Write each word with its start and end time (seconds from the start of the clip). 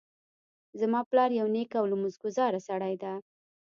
زما 0.79 1.01
پلار 1.09 1.29
یو 1.39 1.47
نیک 1.55 1.71
او 1.79 1.85
لمونځ 1.91 2.15
ګذاره 2.23 2.59
سړی 2.67 2.95
ده 3.03 3.13